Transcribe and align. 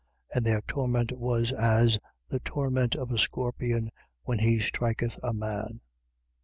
And 0.33 0.43
their 0.43 0.61
torment 0.63 1.11
was 1.11 1.51
as 1.51 1.99
the 2.27 2.39
torment 2.39 2.95
of 2.95 3.11
a 3.11 3.19
scorpion 3.19 3.91
when 4.23 4.39
he 4.39 4.57
striketh 4.57 5.19
a 5.21 5.31
man. 5.31 5.81